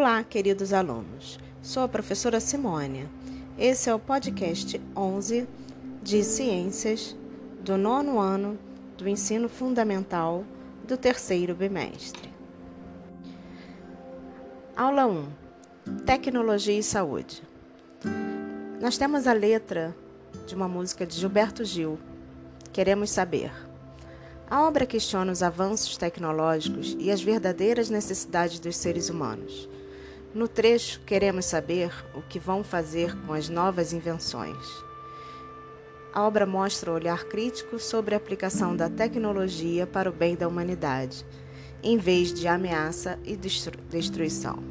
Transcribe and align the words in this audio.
Olá, 0.00 0.24
queridos 0.24 0.72
alunos. 0.72 1.38
Sou 1.60 1.82
a 1.82 1.88
professora 1.88 2.40
Simônia. 2.40 3.06
Esse 3.58 3.90
é 3.90 3.94
o 3.94 3.98
podcast 3.98 4.80
11 4.96 5.46
de 6.02 6.24
Ciências 6.24 7.14
do 7.62 7.76
nono 7.76 8.18
ano 8.18 8.58
do 8.96 9.06
ensino 9.06 9.46
fundamental 9.46 10.42
do 10.88 10.96
terceiro 10.96 11.54
bimestre. 11.54 12.32
Aula 14.74 15.06
1: 15.06 15.26
Tecnologia 16.06 16.78
e 16.78 16.82
Saúde. 16.82 17.42
Nós 18.80 18.96
temos 18.96 19.26
a 19.26 19.34
letra 19.34 19.94
de 20.46 20.54
uma 20.54 20.66
música 20.66 21.04
de 21.04 21.14
Gilberto 21.14 21.62
Gil. 21.62 21.98
Queremos 22.72 23.10
saber. 23.10 23.52
A 24.48 24.62
obra 24.62 24.86
questiona 24.86 25.30
os 25.30 25.42
avanços 25.42 25.98
tecnológicos 25.98 26.96
e 26.98 27.10
as 27.10 27.20
verdadeiras 27.20 27.90
necessidades 27.90 28.58
dos 28.58 28.78
seres 28.78 29.10
humanos. 29.10 29.68
No 30.32 30.46
trecho, 30.46 31.00
queremos 31.00 31.44
saber 31.44 31.92
o 32.14 32.22
que 32.22 32.38
vão 32.38 32.62
fazer 32.62 33.16
com 33.26 33.32
as 33.32 33.48
novas 33.48 33.92
invenções. 33.92 34.64
A 36.12 36.22
obra 36.22 36.46
mostra 36.46 36.92
o 36.92 36.94
olhar 36.94 37.24
crítico 37.24 37.80
sobre 37.80 38.14
a 38.14 38.18
aplicação 38.18 38.76
da 38.76 38.88
tecnologia 38.88 39.88
para 39.88 40.08
o 40.08 40.12
bem 40.12 40.36
da 40.36 40.46
humanidade, 40.46 41.26
em 41.82 41.98
vez 41.98 42.32
de 42.32 42.46
ameaça 42.46 43.18
e 43.24 43.36
destruição. 43.36 44.62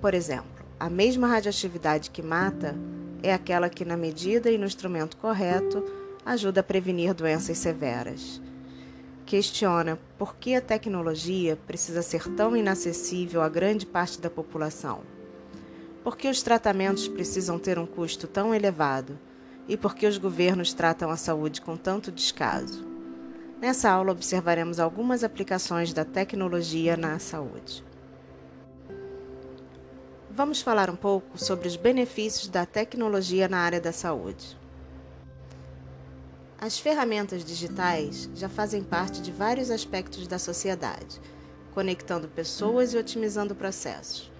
Por 0.00 0.14
exemplo, 0.14 0.64
a 0.78 0.88
mesma 0.88 1.26
radioatividade 1.26 2.10
que 2.10 2.22
mata 2.22 2.76
é 3.24 3.34
aquela 3.34 3.68
que, 3.68 3.84
na 3.84 3.96
medida 3.96 4.52
e 4.52 4.58
no 4.58 4.66
instrumento 4.66 5.16
correto, 5.16 5.84
ajuda 6.24 6.60
a 6.60 6.64
prevenir 6.64 7.12
doenças 7.12 7.58
severas 7.58 8.40
questiona 9.24 9.98
por 10.18 10.36
que 10.36 10.54
a 10.54 10.60
tecnologia 10.60 11.56
precisa 11.66 12.02
ser 12.02 12.28
tão 12.34 12.56
inacessível 12.56 13.42
a 13.42 13.48
grande 13.48 13.86
parte 13.86 14.20
da 14.20 14.28
população. 14.28 15.00
Por 16.02 16.16
que 16.16 16.28
os 16.28 16.42
tratamentos 16.42 17.08
precisam 17.08 17.58
ter 17.58 17.78
um 17.78 17.86
custo 17.86 18.26
tão 18.26 18.54
elevado? 18.54 19.18
E 19.66 19.76
por 19.76 19.94
que 19.94 20.06
os 20.06 20.18
governos 20.18 20.74
tratam 20.74 21.10
a 21.10 21.16
saúde 21.16 21.62
com 21.62 21.76
tanto 21.76 22.12
descaso? 22.12 22.86
Nessa 23.58 23.90
aula 23.90 24.12
observaremos 24.12 24.78
algumas 24.78 25.24
aplicações 25.24 25.94
da 25.94 26.04
tecnologia 26.04 26.96
na 26.98 27.18
saúde. 27.18 27.82
Vamos 30.30 30.60
falar 30.60 30.90
um 30.90 30.96
pouco 30.96 31.38
sobre 31.38 31.66
os 31.66 31.76
benefícios 31.76 32.48
da 32.48 32.66
tecnologia 32.66 33.48
na 33.48 33.58
área 33.58 33.80
da 33.80 33.92
saúde. 33.92 34.58
As 36.64 36.78
ferramentas 36.78 37.44
digitais 37.44 38.26
já 38.34 38.48
fazem 38.48 38.82
parte 38.82 39.20
de 39.20 39.30
vários 39.30 39.70
aspectos 39.70 40.26
da 40.26 40.38
sociedade, 40.38 41.20
conectando 41.74 42.26
pessoas 42.26 42.94
e 42.94 42.96
otimizando 42.96 43.54
processos. 43.54 44.32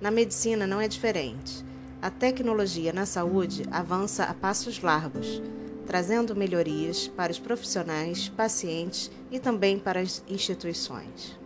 Na 0.00 0.10
medicina 0.10 0.66
não 0.66 0.80
é 0.80 0.88
diferente. 0.88 1.64
A 2.02 2.10
tecnologia 2.10 2.92
na 2.92 3.06
saúde 3.06 3.62
avança 3.70 4.24
a 4.24 4.34
passos 4.34 4.82
largos, 4.82 5.40
trazendo 5.86 6.34
melhorias 6.34 7.06
para 7.06 7.30
os 7.30 7.38
profissionais, 7.38 8.28
pacientes 8.28 9.08
e 9.30 9.38
também 9.38 9.78
para 9.78 10.00
as 10.00 10.20
instituições. 10.28 11.38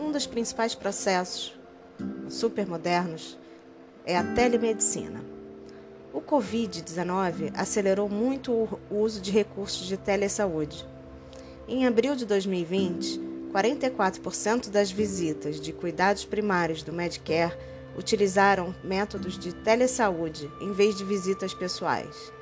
Um 0.00 0.10
dos 0.10 0.26
principais 0.26 0.74
processos 0.74 1.56
supermodernos 2.28 3.38
é 4.04 4.18
a 4.18 4.34
telemedicina. 4.34 5.39
O 6.12 6.20
Covid-19 6.20 7.52
acelerou 7.54 8.08
muito 8.08 8.52
o 8.90 8.96
uso 8.96 9.20
de 9.20 9.30
recursos 9.30 9.86
de 9.86 9.96
telesaúde. 9.96 10.84
Em 11.68 11.86
abril 11.86 12.16
de 12.16 12.26
2020, 12.26 13.20
44% 13.52 14.70
das 14.70 14.90
visitas 14.90 15.60
de 15.60 15.72
cuidados 15.72 16.24
primários 16.24 16.82
do 16.82 16.92
Medicare 16.92 17.56
utilizaram 17.96 18.74
métodos 18.82 19.38
de 19.38 19.52
telesaúde 19.52 20.50
em 20.60 20.72
vez 20.72 20.96
de 20.96 21.04
visitas 21.04 21.54
pessoais. 21.54 22.32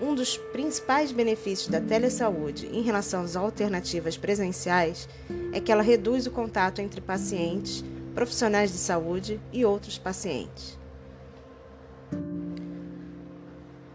Um 0.00 0.14
dos 0.14 0.36
principais 0.36 1.12
benefícios 1.12 1.68
da 1.68 1.80
telesaúde 1.82 2.66
em 2.72 2.80
relação 2.80 3.22
às 3.22 3.36
alternativas 3.36 4.16
presenciais 4.16 5.06
é 5.52 5.60
que 5.60 5.70
ela 5.70 5.82
reduz 5.82 6.26
o 6.26 6.30
contato 6.30 6.80
entre 6.80 7.00
pacientes, 7.00 7.84
profissionais 8.14 8.72
de 8.72 8.78
saúde 8.78 9.38
e 9.52 9.66
outros 9.66 9.98
pacientes. 9.98 10.81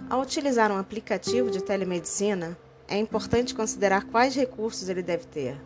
Ao 0.10 0.22
utilizar 0.22 0.72
um 0.72 0.78
aplicativo 0.78 1.52
de 1.52 1.62
telemedicina, 1.62 2.58
é 2.88 2.98
importante 2.98 3.54
considerar 3.54 4.06
quais 4.06 4.34
recursos 4.36 4.88
ele 4.88 5.02
deve 5.02 5.26
ter. 5.26 5.58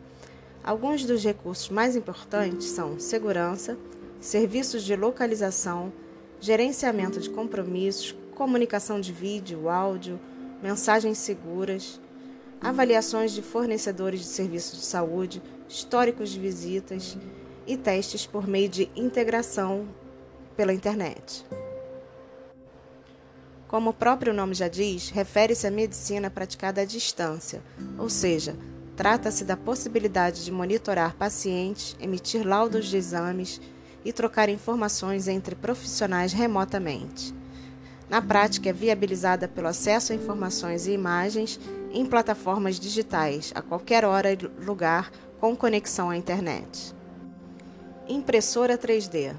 Alguns 0.63 1.05
dos 1.05 1.23
recursos 1.23 1.69
mais 1.69 1.95
importantes 1.95 2.65
são 2.69 2.99
segurança, 2.99 3.77
serviços 4.19 4.83
de 4.83 4.95
localização, 4.95 5.93
gerenciamento 6.39 7.19
de 7.19 7.29
compromissos, 7.29 8.15
comunicação 8.33 8.99
de 8.99 9.13
vídeo, 9.13 9.69
áudio, 9.69 10.19
mensagens 10.61 11.19
seguras, 11.19 12.01
avaliações 12.59 13.33
de 13.33 13.43
fornecedores 13.43 14.21
de 14.21 14.25
serviços 14.25 14.79
de 14.79 14.85
saúde, 14.85 15.39
históricos 15.69 16.31
de 16.31 16.39
visitas 16.39 17.15
e 17.67 17.77
testes 17.77 18.25
por 18.25 18.47
meio 18.47 18.69
de 18.69 18.89
integração 18.95 19.87
pela 20.57 20.73
internet. 20.73 21.45
Como 23.71 23.91
o 23.91 23.93
próprio 23.93 24.33
nome 24.33 24.53
já 24.53 24.67
diz, 24.67 25.09
refere-se 25.11 25.65
à 25.65 25.71
medicina 25.71 26.29
praticada 26.29 26.81
à 26.81 26.85
distância, 26.85 27.61
ou 27.97 28.09
seja, 28.09 28.53
trata-se 28.97 29.45
da 29.45 29.55
possibilidade 29.55 30.43
de 30.43 30.51
monitorar 30.51 31.15
pacientes, 31.15 31.95
emitir 31.97 32.45
laudos 32.45 32.87
de 32.87 32.97
exames 32.97 33.61
e 34.03 34.11
trocar 34.11 34.49
informações 34.49 35.29
entre 35.29 35.55
profissionais 35.55 36.33
remotamente. 36.33 37.33
Na 38.09 38.21
prática, 38.21 38.69
é 38.69 38.73
viabilizada 38.73 39.47
pelo 39.47 39.69
acesso 39.69 40.11
a 40.11 40.15
informações 40.15 40.85
e 40.85 40.91
imagens 40.91 41.57
em 41.93 42.05
plataformas 42.05 42.77
digitais, 42.77 43.53
a 43.55 43.61
qualquer 43.61 44.03
hora 44.03 44.33
e 44.33 44.37
lugar, 44.65 45.09
com 45.39 45.55
conexão 45.55 46.09
à 46.09 46.17
internet. 46.17 46.93
Impressora 48.05 48.77
3D 48.77 49.33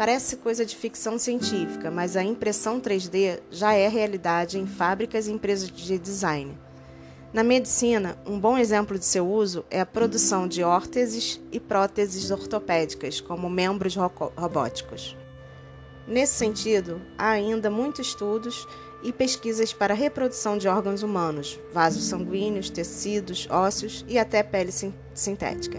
Parece 0.00 0.38
coisa 0.38 0.64
de 0.64 0.74
ficção 0.74 1.18
científica, 1.18 1.90
mas 1.90 2.16
a 2.16 2.24
impressão 2.24 2.80
3D 2.80 3.38
já 3.50 3.74
é 3.74 3.86
realidade 3.86 4.58
em 4.58 4.66
fábricas 4.66 5.28
e 5.28 5.30
empresas 5.30 5.70
de 5.70 5.98
design. 5.98 6.56
Na 7.34 7.44
medicina, 7.44 8.16
um 8.24 8.40
bom 8.40 8.56
exemplo 8.56 8.98
de 8.98 9.04
seu 9.04 9.30
uso 9.30 9.62
é 9.70 9.78
a 9.78 9.84
produção 9.84 10.48
de 10.48 10.62
órteses 10.62 11.38
e 11.52 11.60
próteses 11.60 12.30
ortopédicas, 12.30 13.20
como 13.20 13.50
membros 13.50 13.94
robóticos. 13.94 15.14
Nesse 16.08 16.32
sentido, 16.32 16.98
há 17.18 17.32
ainda 17.32 17.68
muitos 17.68 18.06
estudos 18.06 18.66
e 19.02 19.12
pesquisas 19.12 19.74
para 19.74 19.92
a 19.92 19.96
reprodução 19.96 20.56
de 20.56 20.66
órgãos 20.66 21.02
humanos, 21.02 21.60
vasos 21.74 22.04
sanguíneos, 22.04 22.70
tecidos, 22.70 23.46
ósseos 23.50 24.02
e 24.08 24.18
até 24.18 24.42
pele 24.42 24.72
sintética 25.12 25.78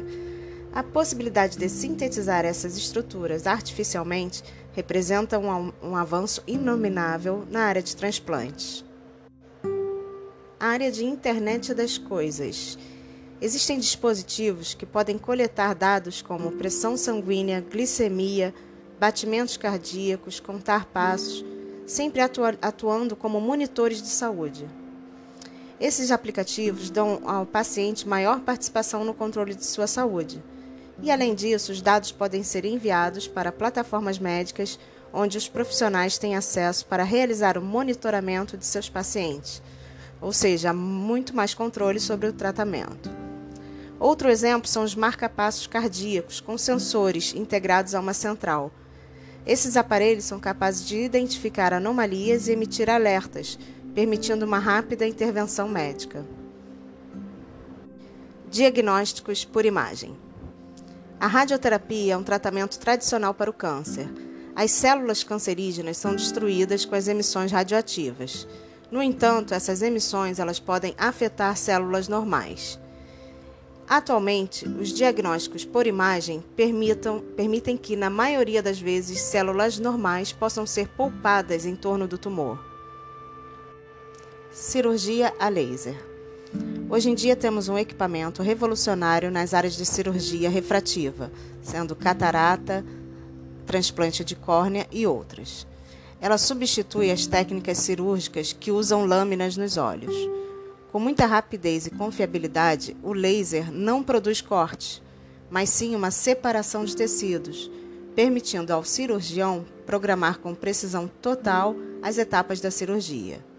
a 0.74 0.82
possibilidade 0.82 1.58
de 1.58 1.68
sintetizar 1.68 2.46
essas 2.46 2.78
estruturas 2.78 3.46
artificialmente 3.46 4.42
representa 4.72 5.38
um, 5.38 5.74
um 5.84 5.96
avanço 5.98 6.42
inominável 6.48 7.46
na 7.50 7.64
área 7.64 7.84
de 7.84 7.96
transplantes. 7.96 8.86
Área 10.58 10.92
de 10.92 11.04
internet 11.04 11.74
das 11.74 11.98
coisas. 11.98 12.78
Existem 13.42 13.80
dispositivos 13.80 14.74
que 14.74 14.86
podem 14.86 15.18
coletar 15.18 15.74
dados 15.74 16.22
como 16.22 16.52
pressão 16.54 16.96
sanguínea, 16.96 17.59
glicemia, 17.59 18.53
batimentos 19.00 19.58
cardíacos, 19.58 20.40
contar 20.40 20.86
passos, 20.86 21.44
sempre 21.86 22.22
atua 22.22 22.56
atuando 22.62 23.16
como 23.16 23.42
monitores 23.42 24.02
de 24.02 24.08
saúde. 24.08 24.70
Esses 25.80 26.12
aplicativos 26.12 26.91
dão 26.91 27.28
ao 27.28 27.46
paciente 27.46 28.08
maior 28.08 28.40
participação 28.41 29.03
no 29.03 29.16
controle 29.16 29.56
de 29.56 29.66
sua 29.66 29.88
saúde 29.88 30.41
e, 31.02 31.09
além 31.09 31.34
disso, 31.34 31.72
os 31.72 31.82
dados 31.82 32.12
podem 32.12 32.44
ser 32.44 32.64
enviados 32.66 33.28
para 33.28 33.52
plataformas 33.52 34.20
médicas 34.20 34.80
onde 35.14 35.38
os 35.38 35.50
profissionais 35.50 36.18
têm 36.18 36.36
acesso 36.36 36.86
para 36.86 37.03
realizar 37.03 37.58
o 37.58 37.62
monitoramento 37.62 38.56
de 38.56 38.66
seus 38.66 38.90
pacientes, 38.90 39.62
ou 40.22 40.32
seja, 40.32 40.72
muito 40.74 41.36
mais 41.36 41.53
controle 41.53 42.00
sobre 42.00 42.28
o 42.28 42.34
tratamento. 42.34 43.09
Outro 44.00 44.30
exemplo 44.30 44.68
são 44.68 44.84
os 44.84 44.96
marcapassos 44.96 45.68
cardíacos 45.68 46.40
com 46.40 46.58
sensores 46.58 47.36
integrados 47.36 47.94
a 47.94 48.00
uma 48.00 48.14
central. 48.14 48.72
Esses 49.46 49.76
aparelhos 49.76 50.26
são 50.26 50.40
capazes 50.40 50.88
de 50.88 50.98
identificar 50.98 51.74
anomalias 51.74 52.48
e 52.48 52.52
emitir 52.52 52.90
alertas, 52.90 53.59
permitindo 53.94 54.46
uma 54.46 54.59
rápida 54.59 55.06
intervenção 55.06 55.68
médica. 55.68 56.26
Diagnósticos 58.50 59.46
por 59.46 59.66
imagem. 59.66 60.16
A 61.22 61.28
radioterapia 61.28 62.16
é 62.16 62.18
um 62.18 62.23
tratamento 62.23 62.79
tradicional 62.79 63.32
para 63.32 63.47
o 63.47 63.53
câncer. 63.53 64.09
As 64.56 64.72
células 64.72 65.23
cancerígenas 65.23 65.97
são 65.97 66.16
destruídas 66.16 66.84
com 66.84 66.96
as 66.96 67.08
emissões 67.08 67.52
radioativas. 67.52 68.47
No 68.90 69.03
entanto, 69.03 69.53
essas 69.53 69.84
emissões 69.84 70.40
elas 70.40 70.59
podem 70.59 70.96
afetar 70.97 71.56
células 71.56 72.08
normais. 72.08 72.79
Atualmente, 73.88 74.68
os 74.68 74.90
diagnósticos 74.90 75.64
por 75.64 75.85
imagem 75.85 76.44
permitam, 76.56 77.20
permitem 77.38 77.78
que, 77.78 77.96
na 77.96 78.09
maioria 78.09 78.64
das 78.64 78.79
vezes, 78.79 79.22
células 79.22 79.78
normais 79.78 80.34
possam 80.34 80.66
ser 80.66 80.88
poupadas 80.88 81.67
em 81.67 81.76
torno 81.76 82.08
do 82.08 82.17
tumor. 82.17 82.58
Cirurgia 84.52 85.32
a 85.38 85.50
laser. 85.50 86.10
Hoje 86.91 87.09
em 87.09 87.16
dia 87.16 87.38
temos 87.38 87.70
um 87.70 87.78
equipamento 87.78 88.43
revolucionário 88.43 89.32
nas 89.32 89.53
áreas 89.53 89.78
de 89.78 89.85
cirurgia 89.85 90.49
refrativa, 90.49 91.32
sendo 91.61 91.96
catarata, 91.96 92.84
transplante 93.66 94.26
de 94.26 94.35
córnea 94.35 94.85
e 94.91 95.08
outras. 95.08 95.66
Ela 96.20 96.38
substitui 96.38 97.09
as 97.09 97.26
técnicas 97.26 97.78
cirúrgicas 97.78 98.52
que 98.52 98.73
usam 98.73 99.05
lâminas 99.05 99.55
nos 99.55 99.78
olhos. 99.78 100.14
Com 100.91 100.99
muita 100.99 101.26
rapidez 101.26 101.88
e 101.88 101.91
confiabilidade, 101.91 102.93
o 103.02 103.14
laser 103.14 103.72
não 103.72 104.03
produz 104.03 104.41
corte, 104.41 105.02
mas 105.49 105.70
sim 105.70 105.96
uma 105.96 106.11
separação 106.11 106.84
de 106.84 106.93
tecidos, 106.93 107.72
permitindo 108.14 108.73
ao 108.73 108.84
cirurgião 108.84 109.66
programar 109.85 110.40
com 110.40 110.53
precisão 110.53 111.09
total 111.22 111.73
as 112.02 112.17
etapas 112.17 112.59
da 112.59 112.70
cirurgia. 112.70 113.49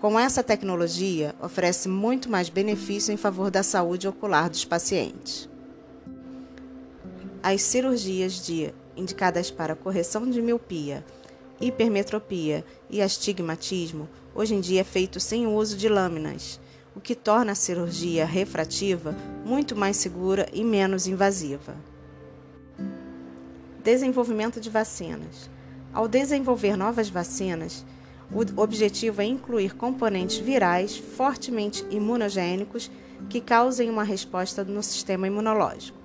Com 0.00 0.18
essa 0.18 0.42
tecnologia, 0.42 1.34
oferece 1.40 1.88
muito 1.88 2.28
mais 2.30 2.48
benefício 2.48 3.12
em 3.12 3.16
favor 3.16 3.50
da 3.50 3.62
saúde 3.62 4.06
ocular 4.06 4.50
dos 4.50 4.64
pacientes. 4.64 5.48
As 7.42 7.62
cirurgias 7.62 8.44
de 8.44 8.72
indicadas 8.96 9.50
para 9.50 9.74
correção 9.74 10.28
de 10.28 10.40
miopia, 10.40 11.04
hipermetropia 11.60 12.64
e 12.90 13.00
astigmatismo 13.00 14.08
hoje 14.34 14.54
em 14.54 14.60
dia 14.60 14.80
é 14.80 14.84
feito 14.84 15.20
sem 15.20 15.46
o 15.46 15.54
uso 15.54 15.76
de 15.76 15.88
lâminas, 15.88 16.60
o 16.94 17.00
que 17.00 17.14
torna 17.14 17.52
a 17.52 17.56
cirurgia 17.56 18.24
refrativa 18.24 19.14
muito 19.44 19.74
mais 19.74 19.96
segura 19.96 20.48
e 20.52 20.62
menos 20.62 21.06
invasiva. 21.06 21.74
Desenvolvimento 23.82 24.60
de 24.60 24.70
vacinas. 24.70 25.50
Ao 25.92 26.08
desenvolver 26.08 26.76
novas 26.76 27.08
vacinas, 27.08 27.84
o 28.32 28.60
objetivo 28.60 29.22
é 29.22 29.24
incluir 29.24 29.74
componentes 29.74 30.38
virais 30.38 30.96
fortemente 30.96 31.84
imunogênicos 31.90 32.90
que 33.28 33.40
causem 33.40 33.90
uma 33.90 34.04
resposta 34.04 34.64
no 34.64 34.82
sistema 34.82 35.26
imunológico. 35.26 35.98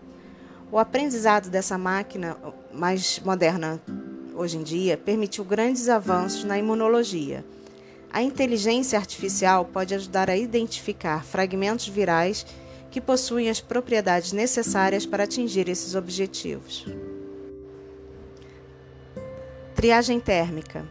O 0.71 0.77
aprendizado 0.77 1.49
dessa 1.49 1.77
máquina 1.77 2.37
mais 2.73 3.19
moderna 3.19 3.81
hoje 4.35 4.57
em 4.57 4.63
dia 4.63 4.97
permitiu 4.97 5.43
grandes 5.43 5.89
avanços 5.89 6.43
na 6.43 6.57
imunologia 6.57 7.43
a 8.11 8.23
inteligência 8.23 8.97
artificial 8.97 9.65
pode 9.65 9.93
ajudar 9.93 10.29
a 10.29 10.37
identificar 10.37 11.23
fragmentos 11.23 11.87
virais 11.87 12.45
que 12.89 12.99
possuem 12.99 13.49
as 13.49 13.61
propriedades 13.61 14.31
necessárias 14.31 15.05
para 15.05 15.25
atingir 15.25 15.69
esses 15.69 15.93
objetivos. 15.93 16.85
Triagem 19.75 20.19
térmica. 20.19 20.85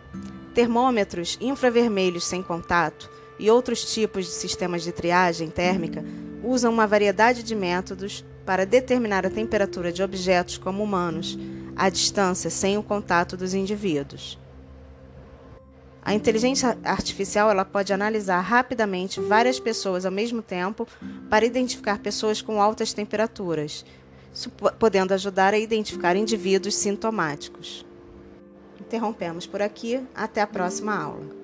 Termômetros 0.58 1.38
infravermelhos 1.40 2.24
sem 2.24 2.42
contato 2.42 3.08
e 3.38 3.48
outros 3.48 3.94
tipos 3.94 4.24
de 4.24 4.32
sistemas 4.32 4.82
de 4.82 4.90
triagem 4.90 5.48
térmica 5.50 6.04
usam 6.42 6.72
uma 6.72 6.84
variedade 6.84 7.44
de 7.44 7.54
métodos 7.54 8.24
para 8.44 8.66
determinar 8.66 9.24
a 9.24 9.30
temperatura 9.30 9.92
de 9.92 10.02
objetos 10.02 10.58
como 10.58 10.82
humanos, 10.82 11.38
à 11.76 11.88
distância 11.88 12.50
sem 12.50 12.76
o 12.76 12.82
contato 12.82 13.36
dos 13.36 13.54
indivíduos. 13.54 14.36
A 16.02 16.12
inteligência 16.12 16.76
artificial 16.82 17.48
ela 17.48 17.64
pode 17.64 17.92
analisar 17.92 18.40
rapidamente 18.40 19.20
várias 19.20 19.60
pessoas 19.60 20.04
ao 20.04 20.10
mesmo 20.10 20.42
tempo 20.42 20.88
para 21.30 21.46
identificar 21.46 22.00
pessoas 22.00 22.42
com 22.42 22.60
altas 22.60 22.92
temperaturas, 22.92 23.84
podendo 24.80 25.14
ajudar 25.14 25.54
a 25.54 25.58
identificar 25.58 26.16
indivíduos 26.16 26.74
sintomáticos. 26.74 27.86
Interrompemos 28.88 29.46
por 29.46 29.60
aqui. 29.60 30.02
Até 30.14 30.40
a 30.40 30.46
próxima 30.46 30.96
aula. 30.96 31.37